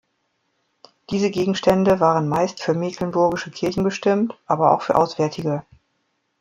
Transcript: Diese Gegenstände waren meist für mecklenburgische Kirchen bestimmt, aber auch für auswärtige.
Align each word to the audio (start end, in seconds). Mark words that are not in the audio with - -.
Diese 1.11 1.29
Gegenstände 1.29 1.99
waren 1.99 2.27
meist 2.27 2.63
für 2.63 2.73
mecklenburgische 2.73 3.51
Kirchen 3.51 3.83
bestimmt, 3.83 4.33
aber 4.47 4.71
auch 4.71 4.81
für 4.81 4.95
auswärtige. 4.95 5.63